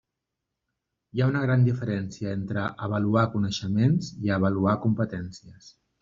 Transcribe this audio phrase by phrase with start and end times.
[1.17, 5.69] Hi ha una gran diferència entre avaluar coneixements i avaluar competències.